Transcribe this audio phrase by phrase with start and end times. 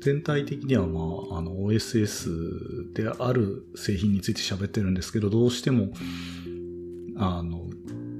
[0.00, 1.00] 全体的には、ま
[1.34, 5.92] あ、あの、OSS である製品について喋ってるんですけど、どうしても、
[7.18, 7.66] あの、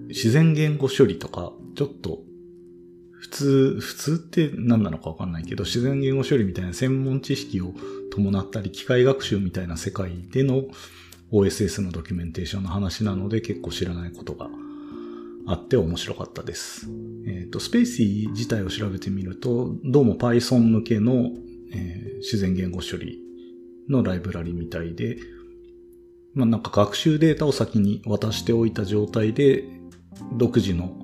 [0.09, 2.20] 自然言語処理とか、ちょっと、
[3.12, 7.72] 普通、普通って何なのかわかんないけど、自然言語処理みたいな専門知識を
[8.12, 10.65] 伴ったり、機械学習みたいな世界での
[11.33, 14.48] OSS のドキュメンテーションの話なので、結構知らないことが
[15.47, 16.89] あって面白かったです。
[17.27, 21.31] えっ、ー、と、スペーシー自体を調べてみると、どうも Python 向けの
[21.72, 23.20] えー、自然言語処理
[23.89, 25.19] のライブラリみたいで、
[26.34, 29.65] まあなんか学習データを先に渡しておいた状態で、
[30.34, 30.97] 独自の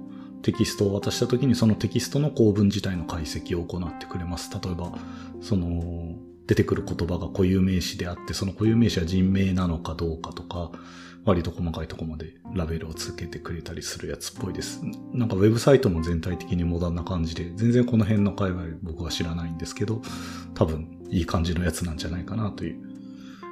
[0.42, 4.50] テキストを渡した時にそのテキストの構文自体の解析を行ってくれます。
[4.52, 4.92] 例えば、
[5.40, 6.16] その、
[6.46, 10.70] 出てくる言葉が固有名詞であって、その固有名詞は人名なのかどうかとか、
[11.24, 14.80] 割と細かいとこまでラベルをつけてくれたりするやつっぽいです。
[15.12, 20.00] なんかウェブサイトも全体的にモダンな感じで、全然この辺の界隈僕は知らないんですけど、
[20.54, 22.76] 多分いい感じのやつなんじゃないかなという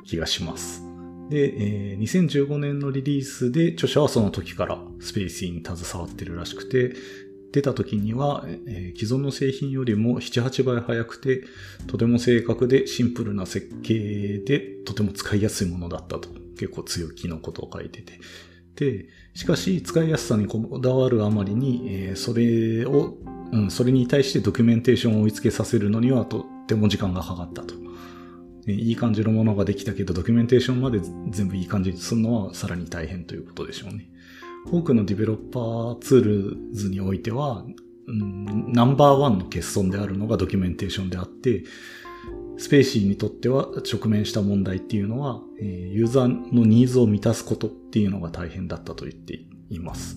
[0.04, 0.84] 気がします。
[1.30, 6.94] で、えー、2015年のリリースで著者はその時からスペーシーに携わってるらしくて、
[7.54, 11.44] 出た時には、えー、既存の製品よりも7、8倍速くて、
[11.86, 16.28] とても正確でシンプルな設計でとても使いやすいものだったと
[16.58, 18.18] 結構強気のことを書いてて。
[18.74, 23.18] で、しかし使いやすさにこだわるあまりに、えー、それを、
[23.52, 27.76] うん、それに対してドキュメンテーションを追いつけさせるのにはとっても時間がかかったと。
[28.66, 30.98] いい感じのものができたけど、ドキュメンテーションまで
[31.28, 34.08] 全部いい感じにするのはさらに大変ということでしょうね。
[34.70, 37.64] 多くの developer tools においては、
[38.06, 41.64] うん、ナンバーワンの欠損であるのがドキュメンテーションであって、
[42.56, 50.16] spaCy にとっては直面した問題っていうのは、ユーザーのニーズを満たすことっていうのが大変だったと言っています。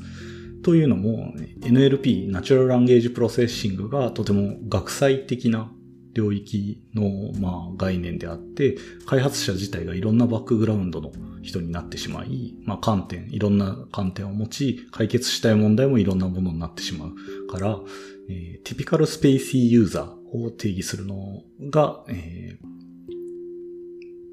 [0.64, 5.72] というのも、NLP、 natural language processing がとても学際的な
[6.18, 11.12] 領域の、まあ、概念であって、開発者自体がいろんなバックグラウンドの
[11.44, 17.80] 人になってしまい、まあ、観点、いろんな観点を持ち、解決したい問題もいろんなものになってしまうから、
[18.30, 22.66] えー、 typical spaCy user を定義するのが、えー、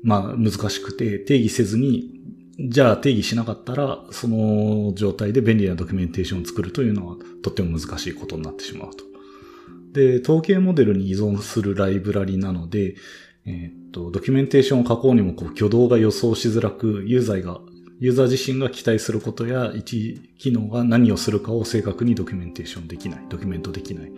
[0.02, 2.10] まあ難しくて定義せずに、
[2.58, 9.13] じゃあ定義しなかったら、その状態で便利なドキュメンテーションを作るというのはとっても難しいことになってしまうと。
[9.94, 12.96] で、統計モデルに依存するライブラリなので、
[13.46, 17.60] えー、っと、ドキュメンテーションを書こうにもこう挙動が予想しづらく、ユーザーが、
[18.00, 24.12] ユーザー自身が期待することや一機能が何をするかを正確にドキュメンテーションできない、ドキュメントできない。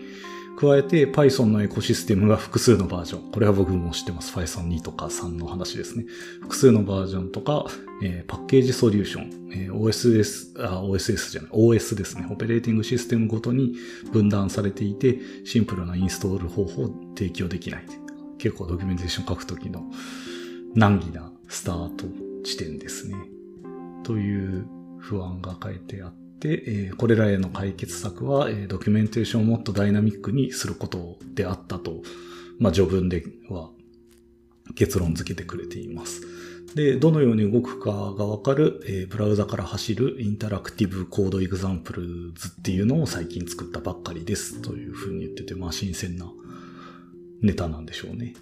[0.56, 3.30] 加えて Python のエコシステムが複数のバージョン。
[3.30, 4.32] これは僕も知ってます。
[4.32, 6.06] Python 2とか3の話ですね。
[6.40, 7.66] 複数のバージョンとか、
[8.02, 12.26] えー、パッケージソリューション、えー、OSS、あ、OSS じゃない、OS ですね。
[12.30, 13.74] オペレーティングシステムごとに
[14.12, 17.84] 分断されていて、シンプルなインストール方法を提供できない。
[18.38, 19.84] 結構ドキュメンテーション書くときの
[20.74, 22.06] 難儀なスタート
[22.44, 23.16] 地点ですね。
[24.04, 24.66] という
[24.98, 32.02] 不安が書いてあって、で、えこれらへの解決策は、えドキュメンテーションをもっとダイナミックにすることであったと、
[32.60, 33.70] まあ、序文では
[34.76, 36.22] 結論付けてくれています。
[36.74, 46.30] で、どのように動くかがわかる、えー、ブラウザから走る interactive code examples っていうのを最近作ったばっかりですというふうに言ってて、まあ新鮮な
[47.42, 48.34] ネタなんでしょうね。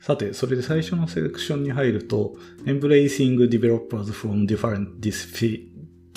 [0.00, 5.00] さて、それで最初のセクションに入ると、Embracing Developers from Different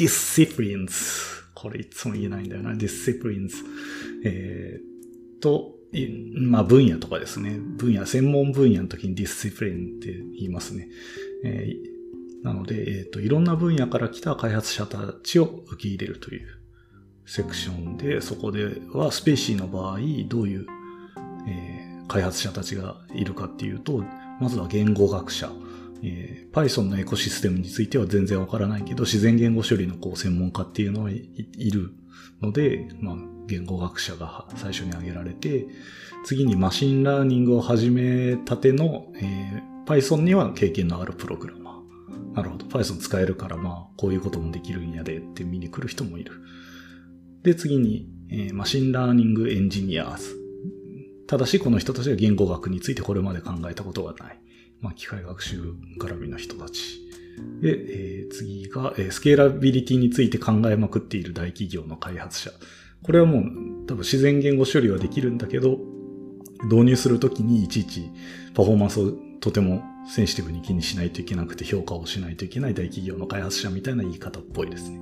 [0.05, 2.71] disciplines これいつも言えないんだよな。
[2.71, 3.51] disciplines
[4.23, 5.75] えー、と、
[6.33, 7.57] まあ分野とかですね。
[7.77, 10.87] 分野、専門分野の時に discipline って言いますね。
[11.43, 16.47] えー、なので、えっ、ー、と、いろんな分野から来た開発者たちを受け入れるという
[17.25, 20.65] セクションで、そこではスペーシーの場合、どういう、
[21.47, 24.03] えー、開発者たちがいるかっていうと、
[24.39, 25.51] まずは言語学者。
[26.03, 31.93] えー、Python のエコシステムについては全然わからないけど、自然言語処理のこう専門家っていうのはいる
[32.41, 33.15] ので、まあ、
[33.47, 35.67] 言語学者が最初に挙げられて、
[36.23, 42.35] 次に machine learning を始めたての、えー、Python には経験のあるプログラマー。
[42.35, 42.65] なるほど。
[42.65, 46.33] Python 使えるから、まあ、こういうこともできるんやでって見に来る人もいる。
[47.43, 50.37] で、次に、えー、 machine learning engineers。
[51.27, 54.39] ただし、この人たちは言語学についてこれまで考えたことがない。
[54.81, 57.01] まあ、機械学習絡みの人たち。
[57.61, 62.51] で、えー、次が、えー、スケーラビリティについて考えまくっている大企業の開発者。
[63.03, 63.43] これはもう
[63.87, 65.79] 多分自然言語処理はできるんだけど、
[66.65, 68.09] 導入するときにいちいち
[68.53, 74.99] パフォーマンスをとてもセンシティブに気にしないといけなくて評価をしないといけない大企業の開発者みたいな言い方っぽいですね。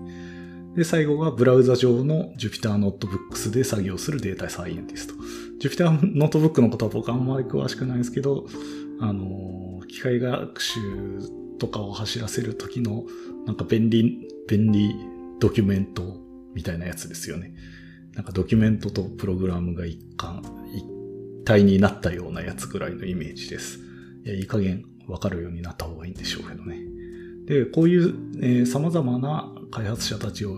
[0.75, 5.13] で、最後がブラウザ上の Jupyter Notebooks で作業するデータサイエンティスト。
[5.59, 8.45] Jupyter Notebook のことは僕あんまり詳しくないんですけど、
[9.01, 10.79] あの、機械学習
[11.59, 13.03] とかを走らせる時の
[13.45, 14.95] なんか便利、便利
[15.39, 16.17] ドキュメント
[16.53, 17.53] みたいなやつですよね。
[18.13, 20.43] なんかドキュメントとプログラムが一貫、
[20.73, 20.85] 一
[21.45, 23.79] 体になったようなやつぐらいのイメージです。
[24.25, 26.79] いや、いい加減わかるようになった方がいいんでしょうけどね。
[27.45, 30.55] で、こういう、えー、様々な開発者たちを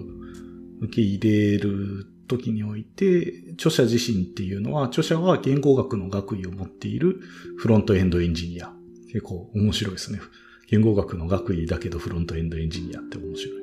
[0.81, 7.22] 受け入れる時において、著者自身っていうのは、著者は言語学の学位を持っている
[7.57, 8.74] フロントエンドエンジニア。
[9.12, 10.19] 結構面白いですね。
[10.68, 13.62] 言語学の学位だけどフロントエンドエンジニアって面白い。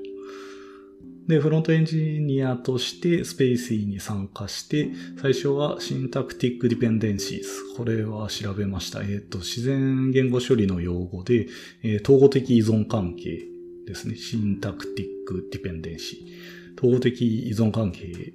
[1.28, 4.88] で、フロントエンジニアとして spaCy に参加して、
[5.20, 7.48] 最初は syntactic dependencies。
[7.76, 9.02] これは調べました。
[9.02, 11.48] えっ、ー、と、自然言語処理の用語で、
[11.82, 13.42] えー、統語的依存関係
[13.86, 14.16] ですね。
[14.16, 16.78] シンタクティックディペンデンシー。
[16.78, 18.32] 統合的依存関係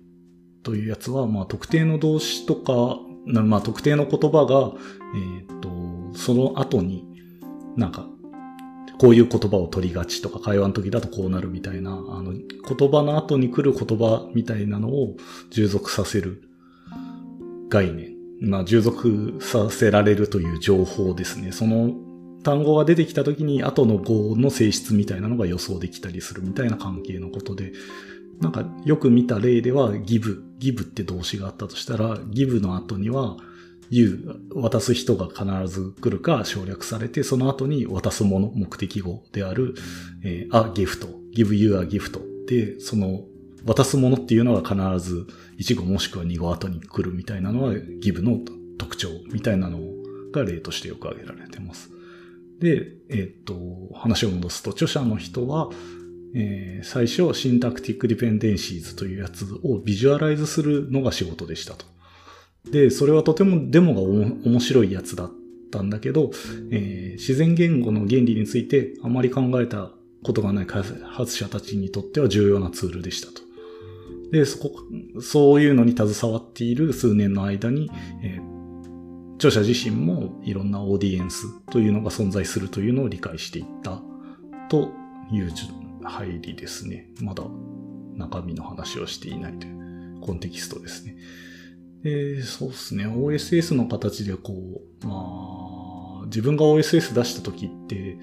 [0.62, 4.74] というやつは、まあ、特定の動詞とか、まあ、特定の言葉が、
[5.16, 5.73] えっ、ー、と、
[6.16, 7.06] その後に、
[7.76, 8.08] なんか、
[9.00, 15.16] こういう言葉を取りがちとか、会話の時だとこうなるみたいな、あの、言葉の後に来る言葉みたいなのを
[15.50, 16.44] 従属させる
[17.70, 18.14] 概念。
[18.42, 21.52] まあ、従属させられるという情報ですね。
[21.52, 21.94] その
[22.44, 27.72] 単語が出てきた時に後の語の性質みたいなのが予想できたりするみたいな関係のことで、
[28.42, 33.38] なんかよく見た例では give、give って動詞があったとしたら、give の後には
[33.96, 39.76] you、渡す人が必ず来るか省略されて、その後に渡すもの、目的語である、
[40.24, 43.26] えー、a gift、give you a gift で、その
[43.66, 45.26] 渡すものっていうのは必ず
[45.60, 48.40] 1語もしくは2語後に来るみたいなのは give の
[48.78, 49.80] 特徴みたいなの
[50.34, 51.90] が例としてよく挙げられてます。
[52.60, 53.56] で、えっ、と、
[53.94, 55.70] 話を戻すと、著者の人は、
[56.36, 61.93] えー、最初、シンタクティックディペンデンシーズというやつをビジュアライズするのが仕事でしたと。
[62.70, 65.32] で、それはとてもデモが面白いやつだっ
[65.72, 66.32] たんだけど、
[66.72, 69.92] えー、自然言語の原理についてあまり考えた
[70.24, 73.42] ことがない開発者たちにとっては重要なツールでしたと。
[74.32, 74.72] で、そこ、
[75.22, 77.92] そういうのに携わっている数年の間に、
[78.24, 84.02] えー、著者自身もいろんなオーディエンスというのが存在するというのを理解していった
[84.70, 84.92] と
[85.32, 85.52] いう
[86.04, 87.10] 入りですね。
[87.22, 87.44] まだ
[88.16, 91.16] 中身の話をしていないというコンテキストですね。
[92.04, 93.06] で、そうですね。
[93.08, 98.18] OSS の形でこう、まあ、自分が OSS 出した時って、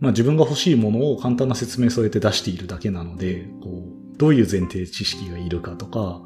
[0.00, 6.22] まあ自分が欲しいものを簡単な説明添えて出しているだけなので、こう、どういう前提知識がいるかとか、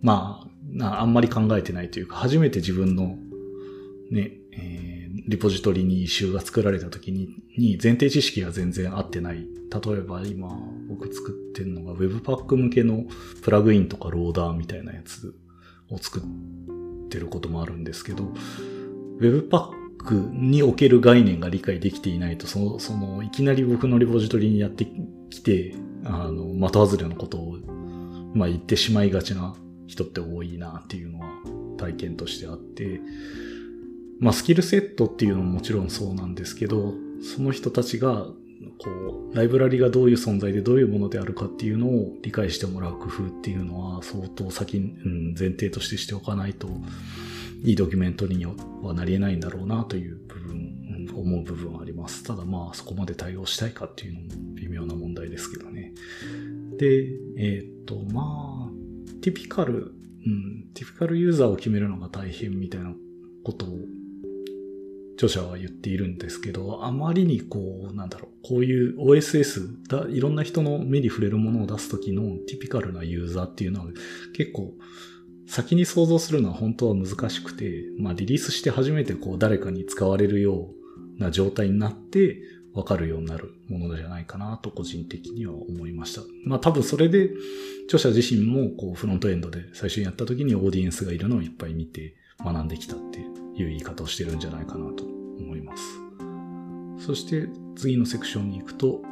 [0.00, 0.46] ま
[0.80, 3.16] あ、あんまり考えてないというか、初めて自分の
[4.10, 4.83] ね、え、
[5.26, 9.46] リポジトリにイシューが作られた時に、に前提知識が全然合ってない。
[9.84, 10.48] 例えば今
[10.88, 13.04] 僕作ってるのが Webpack 向けの
[13.42, 15.34] プラグインとかローダーみたいなやつ
[15.90, 16.22] を作っ
[17.08, 18.24] てることもあるんですけど、
[19.20, 24.86] Webpack における概念が理解できていないと、その、その、いきなり僕のリポジトリにやって
[25.30, 27.58] きて、あの、的外れのことを、
[28.34, 29.54] まあ言ってしまいがちな
[29.86, 31.28] 人って多いなっていうのは
[31.78, 33.00] 体験としてあって、
[34.20, 38.26] まあスキルセットっていうのももちろんそうなんですけど、その人たちが、
[38.78, 46.68] こう、ライブラリがどういう存在でどういうものであるかっていうのを理解してもらう工夫っていうのは相当先、うん、前提としてしておかないと、
[47.64, 48.54] いいドキュメントには
[48.94, 52.22] なり得ないんだろうなという部分、思う部分はあります。
[52.22, 55.92] ただまあそこまで対応したいかっていうのも微妙な問題ですけどね。
[56.78, 59.94] で、えっ、と、まあ、ティピカル、
[60.26, 62.92] うん、ティピカルユーザーを決めるのが大変みたいな
[63.44, 63.78] ことを
[65.16, 73.86] 著者は言っているんですけど、あまりにこう、なんだろう、こういう OSS だ、いろんな人の目に触れるものを出すときのティピカルなユーザーっていうのは
[74.36, 74.74] 結構
[75.46, 80.70] 先に想像するのは本当は難しくて、まあリリースして初めてこう誰かに使われるよ
[81.18, 82.40] うな状態になって
[82.72, 86.22] わかるようになるものじゃないかなと個人的には思いました。
[86.44, 87.30] まあ多分それで
[87.86, 95.82] 著者自身もこうフロントエンドで最初にやった時にオーディエンスがいるのをいっぱい見て学んできたっていういう言い方をしてるんじゃないかなと思います。
[96.98, 99.02] そして次のセクションに行くと、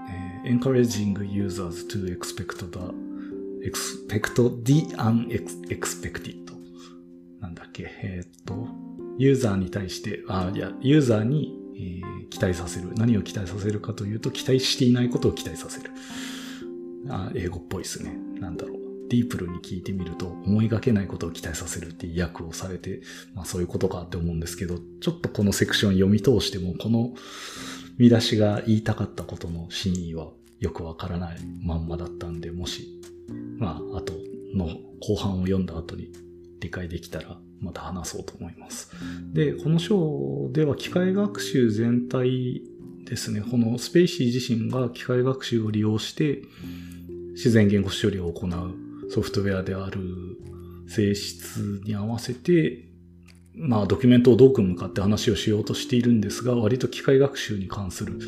[0.44, 4.34] えー、encouraging users to expect the expect
[4.64, 6.52] the unexpected
[7.40, 8.68] なんだっけ、えー、っと、
[9.18, 12.92] ユーザーに対して、あ、いや、ユーザーに、えー、期待させる。
[12.94, 15.90] 何を期待させるかというと、期待していないことを期待させる。
[17.08, 18.16] あ英語っぽいですね。
[18.38, 18.91] なんだろう。
[19.12, 23.02] ディープルに聞いてみると、思いがけないことを期待させるっていう訳をされて、
[23.34, 27.12] まあそういうことかって思うんですけど、ちょっとこのセクション読み通しても、この
[27.98, 33.02] 見出しが言いたかったことの真意はよくわからないまんまだったんで、もし、
[33.58, 34.14] まあ、あと
[34.54, 34.66] の
[35.00, 36.10] 後半を読んだ後に
[36.60, 38.90] 理解できたらまた話そうと思います。
[39.34, 42.62] で、この章では機械学習全体
[43.04, 46.40] ですね、このスペイシー自身が機械学習を利用して
[47.32, 50.00] 自然言語処理を行うソフトウェアである
[50.88, 52.88] 性質に合わせて、
[53.54, 58.18] まあドキュメントをどう組むかって話をしようとしているんですが、割と機械学習に関する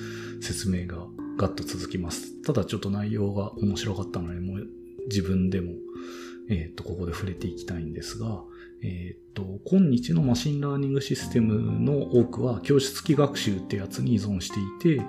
[0.42, 0.98] 説明が
[1.36, 2.42] ガッと続きます。
[2.42, 4.66] ただちょっと内容が面白かったので、もう
[5.08, 5.72] 自分でも、
[6.48, 8.42] えっ、ー、と、ここで触れていきたいんですが、
[8.82, 15.02] えっ、ー、と、今日の machine learning システムの多くは教師付き学習ってやつに依存していて、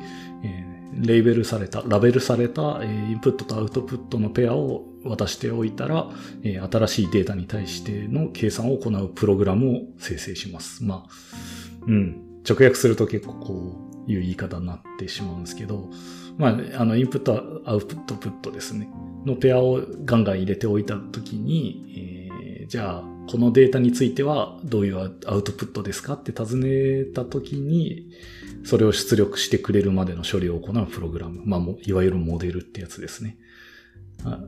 [0.44, 6.10] えー、レーベルされた、ラベルされた、え、インプットとアウトプットのペアを渡しておいたら、
[6.44, 10.84] え、新しいデータに対しての計算を行うプログラムを生成します。
[10.84, 11.10] まあ、
[11.88, 15.90] うん、直訳すると結構こういう言い方になってしまうんですけど、
[16.38, 18.90] まあ、あの、インプット、アウトプットですね。
[19.26, 28.12] のペアをガンガン入れておいたときに、えー、じゃあ、このデータについてはどういうアウトプットですかって尋ねたときに、
[28.66, 31.44] それを出力してくれるまでの処理を行うプログラム。
[31.46, 33.38] まあ、いわゆるモデルってやつですね。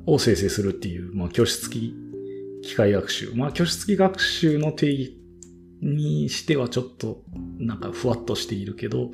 [0.07, 1.95] を生成するっていう、まあ、教師付き
[2.63, 3.31] 機械学習。
[3.35, 5.17] まあ、教師付き学習の定義
[5.81, 7.23] にしてはちょっと、
[7.59, 9.11] なんかふわっとしているけど、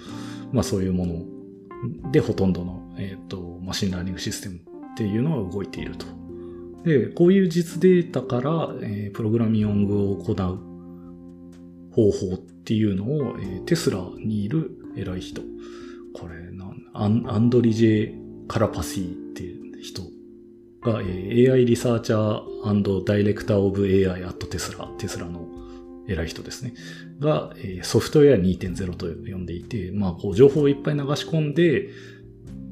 [0.54, 4.60] まあ、そういうものでほとんどの、えっ、ー、と、 machine learning システムっ
[4.96, 6.06] ていうのは動いていると。
[6.86, 10.36] で、こういう実データから、えー、プログラミングを行う
[11.94, 15.42] 方法っていうのを、えー、テスラにいる偉い人。
[16.14, 16.44] これ
[16.94, 20.04] アン、アンドリジェ・カラパシーっていう人
[20.82, 25.48] が、えー、AI リサーチャーダイレクターオブ AI at テスラ、テスラの
[26.08, 26.74] 偉い人ですね。
[27.20, 31.90] が、えー、ソフトウェア2.0と呼んでいて、まあ、こう、情報をいっぱい流し込んで、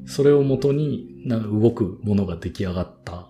[0.06, 3.28] それをもとにな動くものが出来上がった。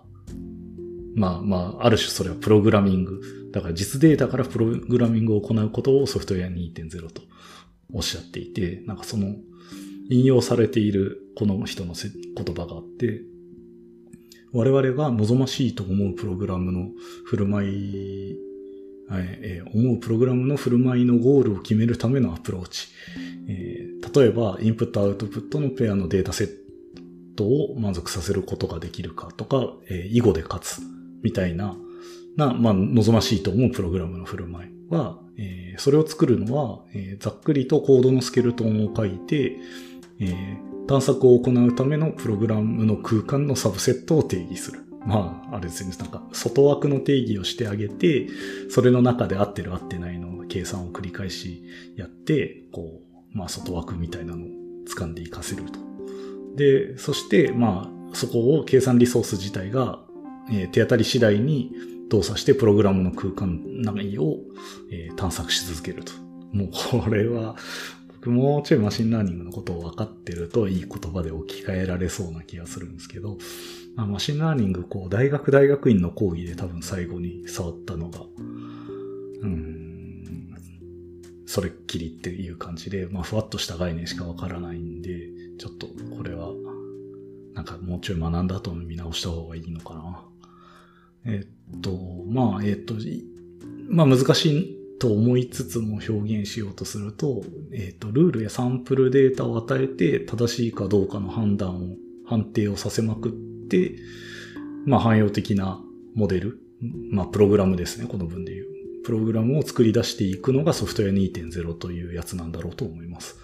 [1.14, 3.50] まあまあ、ある種それはプログラミング。
[3.52, 7.22] だから実データからプログラミングを行うことをソフトウェア2.0と
[7.92, 9.34] おっしゃっていて、なんかその
[10.10, 13.22] 引用されているこの人の言葉があって、
[14.52, 16.90] 我々が望ましいと思うプログラムの
[17.24, 18.36] 振る舞い、
[19.10, 22.88] えー、思うプログラムの振る舞いのゴールを決めるためのアプローチ。
[23.48, 26.50] えー、例えば、インプットアウトプットのペアのデータセッ
[27.34, 30.82] トを満足させることができるかとか、えー、囲碁で勝つ
[31.22, 31.76] みたいな、
[32.36, 39.56] な、まあ、望ましいと思うプログラムの振る舞いは、えー、それを作るのは、えー、ざっくりとコードのスケルトンを書いて、
[40.20, 44.80] えー、探索を行うためのプログラムの空間のサブセットを定義する。
[45.04, 48.28] まあ、あれですね、なんか、外枠の定義をしてあげて、
[48.70, 51.64] それの中で合ってる合ってないの計算を繰り返し
[51.96, 53.00] やって、こ
[53.34, 54.48] う、まあ、外枠みたいなのを
[54.86, 55.80] 掴んでいかせると。
[56.56, 60.00] で、そして、まあ、そこを計算リソース自体が、
[60.50, 61.72] えー、手当たり次第に
[62.12, 64.36] 動作してプログラムの空間内を、
[64.90, 66.12] え、探索し続けると。
[66.52, 67.56] もうこれは、
[68.08, 73.38] 僕もうちょい machine learning のことを分かってるといい言葉で置き換えられそうな気がするんですけど、
[73.96, 78.20] まあ、 machine learning、こう、大学大学院の講義で多分最後に触ったのが、
[79.40, 80.54] うん、
[81.46, 86.52] それっきりっていう感じで、まあ、ふわっとした概念しかわからないんで、ちょっとこれは、
[87.54, 90.31] なんかもうちょい学んだ後に見直した方がいいのかな。
[91.24, 91.44] え
[91.76, 91.90] っと、
[92.28, 92.94] まあ、えっと、
[93.88, 103.32] まあ難しいと思いつつも表現しようとすると、えっと、ルールやサンプルデータを与えて正しいかどうかの判断を、判定をさせまくっ
[103.68, 103.96] て、
[104.86, 105.80] まあ汎用的な
[106.14, 106.60] モデル、
[107.10, 108.66] まあプログラムですね、この文で言う。
[109.04, 113.36] プログラムを作り出していくのがソフトウェア2.0というやつなんだろうと思います。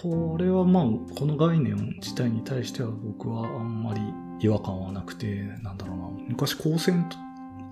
[0.00, 0.84] これはまあ、
[1.16, 4.00] この概念自体に対しては僕はあんまり
[4.38, 6.08] 違和感はなくて、なんだろうな。
[6.28, 7.04] 昔高専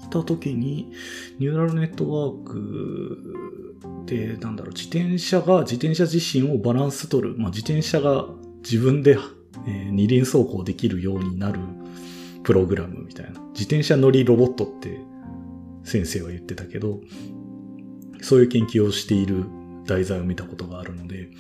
[0.05, 0.93] いた時に、
[1.39, 3.37] ニューラルネットワーク
[4.07, 7.39] で、なんだろう、自転車が自転車自身をバランス取る。
[7.39, 8.27] まあ、自転車が
[8.65, 9.19] 自分で、
[9.69, 11.61] えー、二輪走行できるようになる
[12.43, 13.41] プログラムみたいな。
[13.51, 14.99] 自転車乗りロボットって
[15.85, 17.01] 先生は言ってたけど、
[18.21, 19.45] そういう研究をしている
[19.87, 21.31] 題材を見たことがあるので、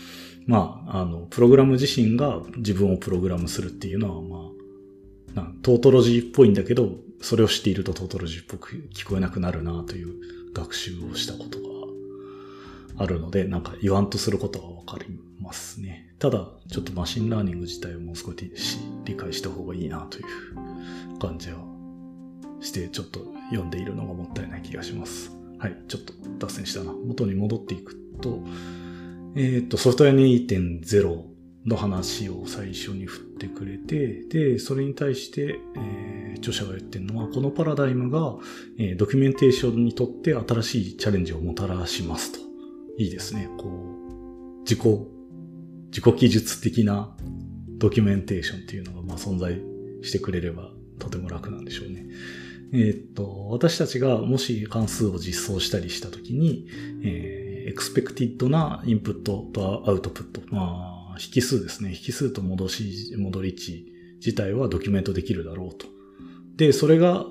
[0.46, 10.14] まあ、あの、プログラム自身が自分をプログラムするっていうのは、まあ、トートロジーっぽいんだけど、それを知っているとトートロジーっぽく聞こえなくなるなという
[10.54, 11.66] 学習をしたことが
[13.02, 15.06] あるので、なんか言わんとすることはわかり
[15.40, 16.14] ますね。
[16.18, 21.58] ただ、ちょっと machine learning 自体をもう少し理解した方がいいなという感じは
[22.60, 25.30] して、ちょっと読んでいるのがもったいない気がします。
[25.58, 26.92] はい、ちょっと脱線したな。
[26.92, 28.42] 元に戻っていくと、
[29.36, 31.22] えっ、と、ソフトウェア2.0
[31.66, 38.36] の話を最初に振ってくれて、で、それに対して、えー、著者が言ってるのは、このパラダイムが、
[38.78, 42.38] えー、ドキュメンテーションにとって新しいチャレンジをもたらしますと。
[42.98, 43.50] いいですね。
[43.58, 44.80] こう、自己、
[45.88, 47.14] 自己記述的な
[47.78, 49.60] ドキュメンテーションっていうのが、まあ、存在
[50.02, 52.06] してくれればとても楽なんでしょうね。
[52.72, 56.66] えー、っと、私たちがもし関数を実装したりしたときに、
[57.02, 61.90] えー、 expected なインプットとアウトプット、まあ、引数ですね。
[61.90, 63.84] 引数と戻し、戻り値
[64.16, 65.86] 自体はドキュメントできるだろうと。
[66.56, 67.26] で、それが、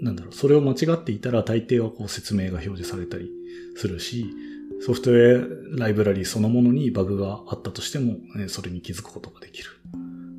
[0.00, 3.30] なんだろう、それを間違っていたら大抵はこう説明が表示されたり
[3.76, 4.32] するし、
[4.80, 8.16] ソフトウェアライブラリーそのものにバグがあったとしても、
[8.46, 9.70] それに気づくことができる。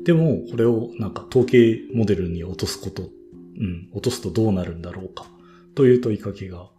[0.03, 3.05] でも、これをなんか統計モデルに落とすこと、う
[3.63, 5.25] ん、落とすとどうなるんだろうか、
[5.75, 6.70] という問いかけが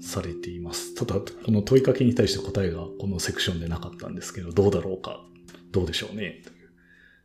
[0.00, 0.94] されています。
[0.94, 5.24] ただ、この問いかけに対して答えがこのセクションでなかったんですけど、どうだろうか、
[5.72, 6.42] どうでしょうね、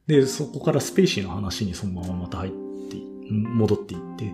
[0.08, 2.58] で、そこから spaCy の話にそのまままた入って、
[3.30, 4.34] 戻っていって、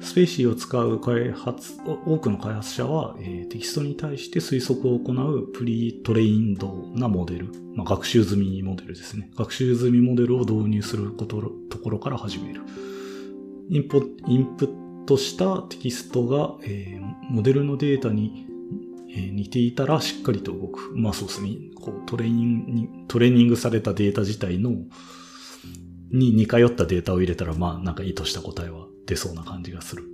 [0.00, 9.30] spaCy を使う開発、多くの開発者は、えー、テキストに対して推測を行う pre-trained なモデル、まあ、学習済みモデルですね。
[9.36, 12.62] 学習済みモデルを導入することところから始める。
[13.68, 18.46] インポインプットしたテキストが、え、モデルのデータに、
[19.12, 20.92] え、似ていたらしっかりと動く。
[20.94, 21.50] まあそうですね。
[21.74, 24.70] こうトレーニング、トレーニングされたデータ自体の
[26.12, 30.04] に似通ったデータを入れたら、まあなんか意図した答えは出そうな感じがする。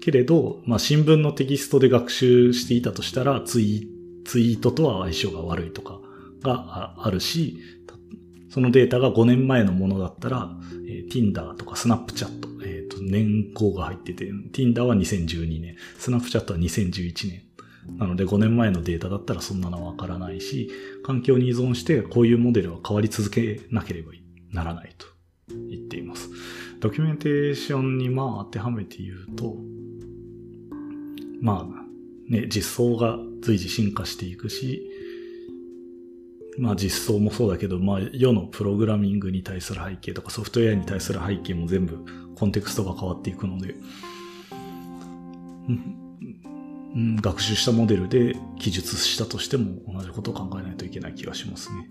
[0.00, 3.90] けれど、まあ新聞のテキストで学習していたとしたら、ツイ
[4.24, 6.00] ツイートとは相性が悪いとか
[6.42, 7.58] があるし、
[8.48, 10.48] そのデータが5年前のものだったら、
[10.88, 12.47] えー、Tinder とか Snapchat、
[13.02, 17.42] 年号が入ってて、Tinder は2012年、Snapchat は2011年。
[17.96, 20.70] なので5年前のデータだったらそんなのわからないし、
[21.02, 24.12] 環境に依存してこういうモデルは変わり続けなければ
[24.52, 25.06] ならないと
[25.48, 26.28] 言っています。
[26.80, 29.56] ドキュメンテーションにまあ当てはめて言うと、
[31.40, 34.86] まあね、実装が随時進化していくし、
[36.58, 42.04] まあ実装もそうだけど、まあ世のプログラミングに対する背景とかソフトウェアに対する背景も全部
[42.36, 43.74] コンテクストが変わっていくので、
[45.68, 51.88] うん、学習したモデルで記述したとしても同じことを考えないといけない気がしますね。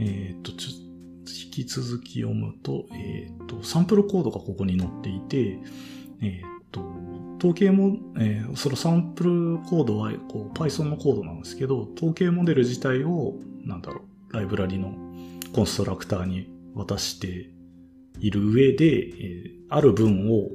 [0.00, 0.84] えっ、と、ちょっと
[1.30, 5.58] 引き続き読むと、えっ、ー、と、サンプルコードがここに載っていて、
[6.20, 6.80] えっ、ー、と、
[7.44, 13.34] 統計も、えー、そのサンプルコードはこう Python のコードなんですけど、統計モデル自体を、
[13.66, 14.94] なんだろう、ライブラリの
[15.52, 17.50] コンストラクターに渡して
[18.18, 20.48] いる上で、えー、ある文を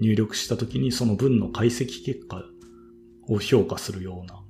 [0.00, 2.42] 入力したときにその文の解析結果
[3.28, 4.42] を評価するような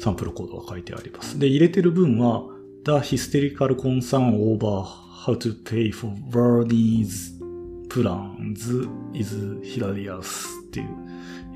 [0.00, 1.38] サンプルコードが書いてあります。
[1.38, 2.42] で、入れてる文は、
[2.84, 4.82] The hysterical concern over
[5.24, 7.37] how to pay for Verdi's
[7.88, 10.88] プランズ・イズ・ヒラリアスっていう、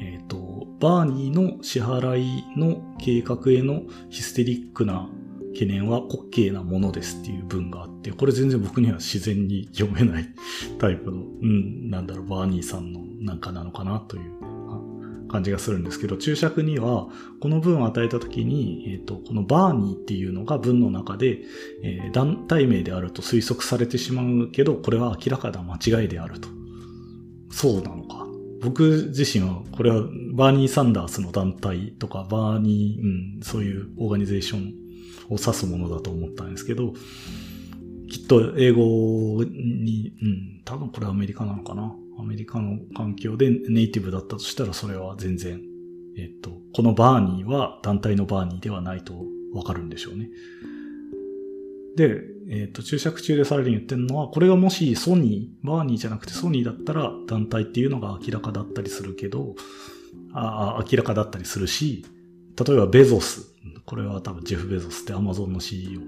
[0.01, 5.09] えっ、ー、と、バーニーの支払いの計画へのヒステリックな
[5.53, 10.29] 懸念は滑稽なものですっていう文があって、これ全然僕には自然に読めない
[10.79, 14.42] タイプの、うん、なんだろう、バーニーさんのなんかなのかなという。
[15.33, 17.09] 感じがするんですけど、注釈には、
[17.41, 21.41] この文を与えたときに、えっ、ー、と、このバーニーっていうのが文の中で、
[21.83, 26.49] えー、団体名であると推測されてしまうけど、これは明らかな間違いであると。
[27.51, 28.27] そうなのか。
[28.61, 30.03] 僕自身は、これは
[30.35, 34.75] バーニー・サンダースの団体とか、バーニー、うん、そういうオーガニゼーション
[35.29, 36.93] を指すものだと思ったんですけど、
[38.11, 41.95] きっと英語に、うん、多分これはアメリカなのかな。
[42.19, 45.73] アメリカの環境でネイティブだったとしたらそれは全然
[46.17, 50.29] えっと、このバーニーは団体のバーニーではないとわかるんでしょうね。
[51.97, 59.55] で、えっ、と、注釈中でさらに言ってるのは、これがもしソニー、バーニーじゃなくてソニーだったら団体っていうのが明らかだったりするけど、
[60.35, 62.05] ああ明らかだったりするし、
[62.67, 63.53] 例えばベゾス。
[63.85, 66.07] これは多分ジェフ・ベゾスってアマゾンの CEO の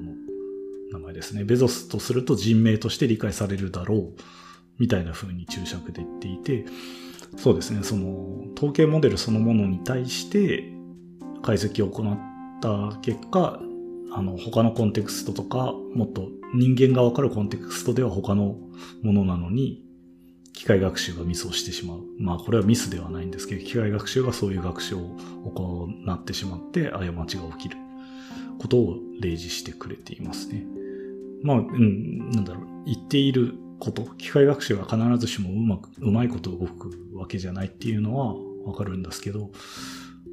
[0.92, 1.44] 名前ですね。
[1.44, 4.20] ベゾスとすると人名として理解されるだろう。
[4.78, 6.66] みたいな風に注釈で言っていて、
[7.36, 10.72] そうですね、その統計モデルそのものに対して
[11.42, 12.18] 解析を行っ
[12.60, 13.60] た結果、
[14.12, 18.56] あの、他のコンテクストとか、もっと人間がわかるコンテクストでは他の
[19.02, 19.82] ものなのに、
[20.52, 22.02] 機械学習がミスをしてしまう。
[22.18, 27.76] まあこれはミスではないんですけど、機械学習がそういう学習を行ってしまって過ちが起きる
[28.58, 30.64] ことを例示してくれていますね。
[31.42, 33.54] まあ、うん、なんだろう、言っている
[33.84, 39.50] こと、機械学習は必ずしもうまく、うまいこと動くわけじゃないっていうのはわかるんですけど、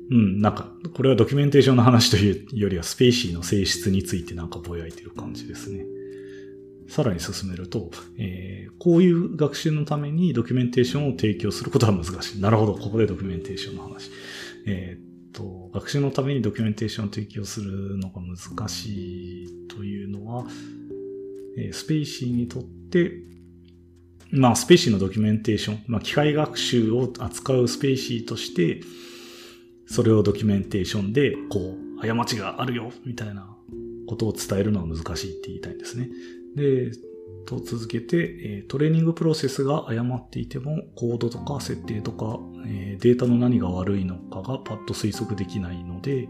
[0.09, 5.85] うん、なんか、これはドキュメンテーションの話というよりは spaCy の性質についてなんかぼやいてる感じですね。
[6.87, 12.41] さらに進めると、えー、こういう学習のためにドキュメンテーションを提供することは難しい。
[12.41, 14.11] なるほど、ここでドキュメンテーションの話。
[14.65, 20.45] えー、っと、学習のためにドキュメンテーションを提供するのが難しいというのは、
[21.57, 23.13] えー、 spaCy にとって、
[24.31, 28.81] まあ、 spaCy のドキュメンテーション、まあ、機械学習を扱う spaCy として、
[29.85, 33.55] それをドキュメンテーションで、こう、過ちがあるよ、みたいな
[34.07, 36.09] ことを伝えるのは難しいって言いたいんですね。
[36.55, 36.91] で、
[37.45, 46.29] と続けて、トレーニングプロセスが誤っていても、コードとか設定とか、データの何が悪いのかがパッと推測できないので、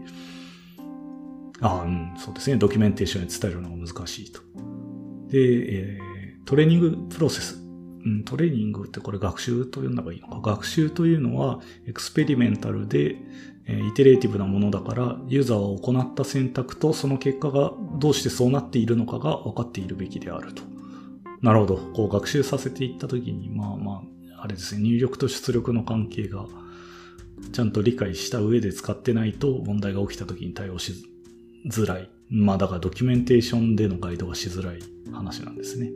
[1.60, 2.56] ああ、うん、そうですね。
[2.56, 4.40] ドキュメンテーションに伝えるのが難しいと。
[5.28, 6.00] で、
[6.44, 7.61] トレーニングプロセス。
[8.24, 10.40] トレーニングってこれ学習と呼んだ方がいいのか。
[10.40, 13.16] 学習というのはエクスペリメンタルで、
[13.66, 20.62] えー、イテレーティブなものだから、ユーザーは行った選択とその結果がどうしてそうなっているのかが分かっているべきであると。
[21.42, 21.76] なるほど。
[21.94, 24.02] こう学習させていったときに、まあま
[24.38, 26.46] あ、あれですね、入力と出力の関係が
[27.52, 30.94] ちゃんと理解した上で使ってないと問題が起きたときに対応し
[31.68, 32.10] づらい。
[32.30, 34.80] まあだからドキュメンテーションでのガイドがしづらい
[35.12, 35.92] 話なんですね。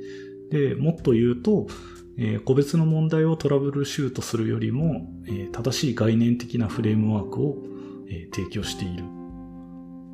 [0.50, 1.66] で、もっと言うと、
[2.18, 7.62] えー、個別の問題をトラブルシュートするよりも、えー、正しい概念的なフレームワークを、
[8.08, 9.04] えー、提供している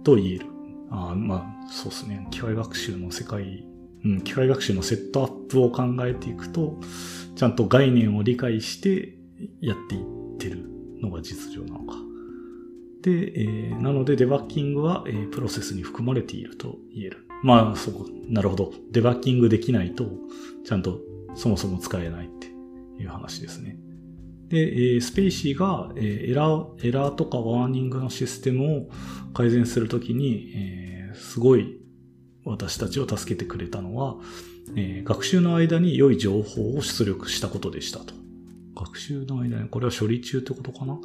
[0.05, 0.47] と言える。
[0.91, 2.27] あまあ、そうですね。
[2.31, 3.65] 機械学習の世界、
[4.05, 6.79] うん、機械学習のセットアップを考えていくと、
[7.35, 9.17] ちゃんと概念を理解して
[9.61, 10.05] やっていっ
[10.39, 10.69] てる
[11.01, 11.97] のが実情なのか。
[13.01, 17.27] で、えー、なのでデバッキングは、えー、プロセスに含まれていると言える。
[17.43, 18.73] まあ、そう、なるほど。
[18.91, 20.07] デバッキングできないと、
[20.65, 21.01] ちゃんと
[21.35, 22.47] そもそも使えないって
[23.03, 23.77] いう話ですね。
[24.49, 28.91] で、えスペーシーがえエラー、エラーとかワーニングのシステムを
[29.33, 31.81] 改善するときに、えすごい
[32.45, 34.17] 私たちを助けてくれたのは、
[34.77, 38.15] え学習の間に良い情報を出力したことでしたと。
[38.75, 40.99] 学習の間に、これは処理中ってことかな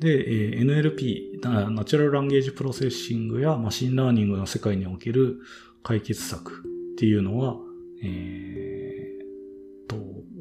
[0.00, 5.38] で、え NLP、 natural language processing や machine learning の世界における
[5.84, 7.56] 解決策っていうのは、
[8.02, 8.85] えと、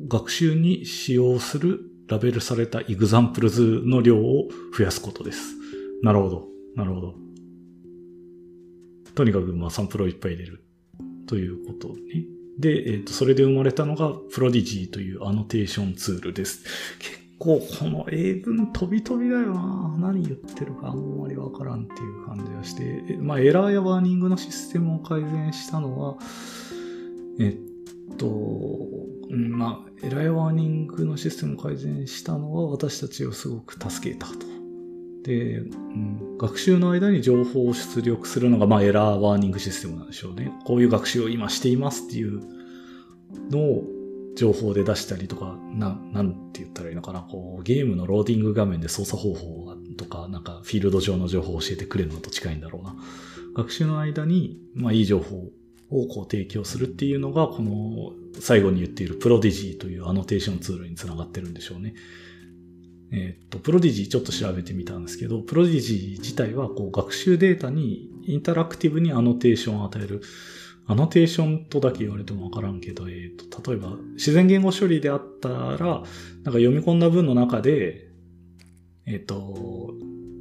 [0.07, 5.55] 学習に使用するラベルされた examples の量を増やすことです。
[6.03, 6.47] なるほど。
[6.75, 7.15] なるほど。
[9.15, 10.63] とにかく、まあ、サンプルをいっぱい入れる。
[11.27, 12.25] ということね。
[12.59, 16.63] で、えっ、ー、と、それで生まれたのが、 Prodigy というアノテーションツールです。
[16.99, 26.17] 結構、この英文飛び飛びだよな何言ってるかあんまりわからんっていう感じがして、まあ、エラーやワーニングのシステムを改善したのは、
[27.39, 27.74] えっ
[28.17, 28.27] と、
[29.29, 34.33] うん、まあ、エラーワーニングのシステムを改善したのは私たちをすごく助けたと。
[35.23, 40.51] で、うん、学習の間に情報を出力するのが、まあ、エラーワーニングシステムなんでしょうね。
[40.65, 42.41] こういう学習を今していますっていう
[43.49, 43.83] のを
[44.35, 47.21] 情報で出したりとか、な、なんて言ったらいいのかな。
[47.21, 52.95] こう、ゲームのローディング画面で操作方法とか、なんかフィールド上の情報を教えてくれるのと近いんだろうな。
[53.55, 55.49] 学習の間に、まあ、いい情報
[55.89, 61.93] をこう提供するっていうのが、この最後に言っている Prodigy というアノテーションツールにつながってるんでしょうね。
[63.11, 70.21] えっと、 Prodigy ちょっと調べてみたんですけど、 Prodigy 自体はこう学習データにインタラクティブにアノテーションを与える。
[70.87, 76.03] アノテーションとだけ言われてもわからんけど、えっ、と、例えば自然言語処理であったら、なんか
[76.43, 78.07] 読み込んだ文の中で、
[79.07, 79.95] えっ、と、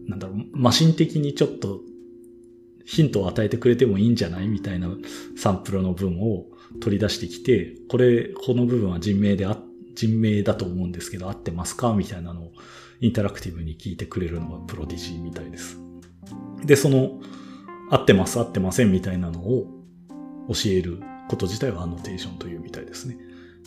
[0.07, 1.81] なんだろう、マシン的にちょっと
[2.85, 4.89] ヒントを与えてくれてもいいんじゃないみたいな
[5.37, 6.47] サンプルの文を
[6.81, 9.59] 取り出してきて、これ、この部分は人名であ、
[9.95, 12.53] 人名だと思うんですけど、合ってますかみたいなのを
[13.01, 15.79] インタラクティブに聞いてくれるのがプロディジーみたいです。
[16.65, 17.21] で、その、
[17.91, 19.67] 合ってます、合ってませんみたいなのを
[20.49, 23.19] 教えること自体はアノテーションというみたいですね。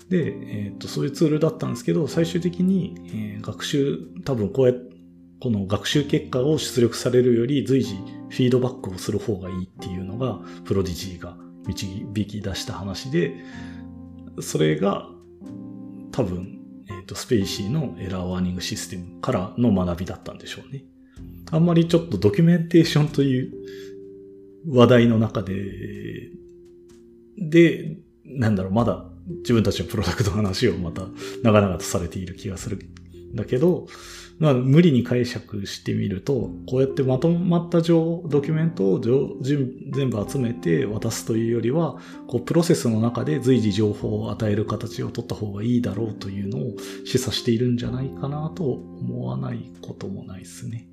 [0.09, 4.86] で、えっ、ー、と、そういうツールだったんですけど、最終的に、えー、学習、多分こうやって、
[5.39, 7.95] この学習結果を出力されるより随時
[8.29, 13.33] フィードバックをする方がいいっていうのが、 Prodigy が導き出した話で、
[14.41, 15.09] それが
[16.11, 20.83] 多分、え、ー、と、 spaCy のエラーワーニングシステムからの学びだったんでしょうね。
[21.51, 23.53] あんまりちょっとドキュメンテーションという
[24.67, 25.53] 話題の中で、
[27.37, 29.05] で、なんだろう、まだ
[29.39, 31.03] 自分たちのプロダクトの話をまた
[31.43, 33.87] 長々とされている気がするんだけど、
[34.39, 41.97] まあ、無理に解釈してみると、こうやってまとまった情、ドキュメントを全部集めて渡すというよりは、
[42.27, 50.87] こう、プロセスの中で随時情報を与える形を取った方がいいだろうというのを示唆しているんじゃないかなと思わないこともないですね。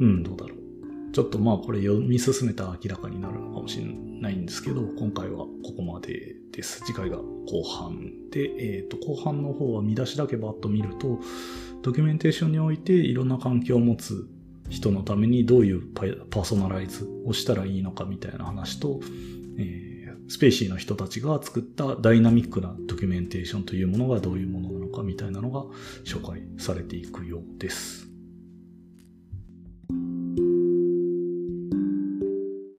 [0.00, 0.64] うん、どうだろう。
[1.12, 6.80] ちょっとまあこれ読み進めたら明らかになるのかもしれないんですけど、今回はここまでです。
[6.84, 11.20] 次回が後半で、えっ、ー、と、後半の方は見出しだけバッと見ると、
[11.84, 14.26] ドキュメンテーションにおいていろんな環境を持つ
[14.70, 19.00] 人のためにどういうパーソナライズをしたらいいのかみたいな話と、
[19.58, 25.64] えー、 spaCy の人たちが作ったダイナミックなドキュメンテーションというものがどういうものなのかみたいなのが
[26.06, 28.08] 紹介されていくようです。